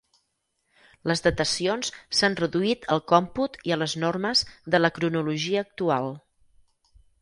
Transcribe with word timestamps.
Les 1.11 1.21
datacions 1.25 1.91
s'han 2.21 2.39
reduït 2.41 2.89
al 2.97 3.05
còmput 3.13 3.63
i 3.71 3.77
a 3.77 3.81
les 3.85 3.97
normes 4.07 4.45
de 4.77 4.85
la 4.85 4.95
cronologia 5.01 5.67
actual. 5.69 6.15